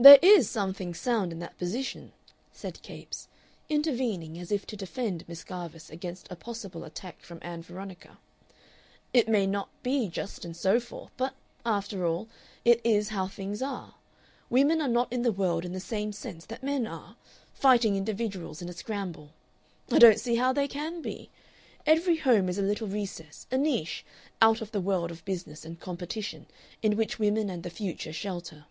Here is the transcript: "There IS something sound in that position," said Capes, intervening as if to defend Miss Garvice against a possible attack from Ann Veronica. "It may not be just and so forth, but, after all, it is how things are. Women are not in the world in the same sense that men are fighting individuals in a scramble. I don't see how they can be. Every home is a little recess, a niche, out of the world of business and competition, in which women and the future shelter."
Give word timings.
"There 0.00 0.20
IS 0.22 0.48
something 0.48 0.94
sound 0.94 1.32
in 1.32 1.40
that 1.40 1.58
position," 1.58 2.12
said 2.52 2.80
Capes, 2.82 3.26
intervening 3.68 4.38
as 4.38 4.52
if 4.52 4.64
to 4.68 4.76
defend 4.76 5.26
Miss 5.28 5.42
Garvice 5.42 5.90
against 5.90 6.30
a 6.30 6.36
possible 6.36 6.84
attack 6.84 7.18
from 7.20 7.40
Ann 7.42 7.62
Veronica. 7.62 8.16
"It 9.12 9.28
may 9.28 9.44
not 9.44 9.70
be 9.82 10.06
just 10.08 10.44
and 10.44 10.56
so 10.56 10.78
forth, 10.78 11.10
but, 11.16 11.34
after 11.66 12.06
all, 12.06 12.28
it 12.64 12.80
is 12.84 13.08
how 13.08 13.26
things 13.26 13.60
are. 13.60 13.96
Women 14.48 14.80
are 14.80 14.86
not 14.86 15.12
in 15.12 15.22
the 15.22 15.32
world 15.32 15.64
in 15.64 15.72
the 15.72 15.80
same 15.80 16.12
sense 16.12 16.46
that 16.46 16.62
men 16.62 16.86
are 16.86 17.16
fighting 17.52 17.96
individuals 17.96 18.62
in 18.62 18.68
a 18.68 18.72
scramble. 18.72 19.30
I 19.90 19.98
don't 19.98 20.20
see 20.20 20.36
how 20.36 20.52
they 20.52 20.68
can 20.68 21.02
be. 21.02 21.28
Every 21.86 22.18
home 22.18 22.48
is 22.48 22.56
a 22.58 22.62
little 22.62 22.86
recess, 22.86 23.48
a 23.50 23.58
niche, 23.58 24.04
out 24.40 24.60
of 24.60 24.70
the 24.70 24.80
world 24.80 25.10
of 25.10 25.24
business 25.24 25.64
and 25.64 25.80
competition, 25.80 26.46
in 26.84 26.96
which 26.96 27.18
women 27.18 27.50
and 27.50 27.64
the 27.64 27.68
future 27.70 28.12
shelter." 28.12 28.66